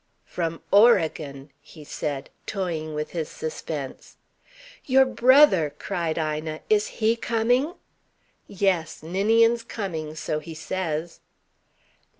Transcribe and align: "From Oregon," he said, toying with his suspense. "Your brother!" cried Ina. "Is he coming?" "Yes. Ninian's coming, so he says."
"From 0.25 0.63
Oregon," 0.71 1.51
he 1.61 1.83
said, 1.83 2.31
toying 2.47 2.95
with 2.95 3.11
his 3.11 3.29
suspense. 3.29 4.17
"Your 4.85 5.05
brother!" 5.05 5.75
cried 5.77 6.17
Ina. 6.17 6.61
"Is 6.71 6.87
he 6.97 7.15
coming?" 7.15 7.75
"Yes. 8.47 9.03
Ninian's 9.03 9.61
coming, 9.63 10.15
so 10.15 10.39
he 10.39 10.55
says." 10.55 11.19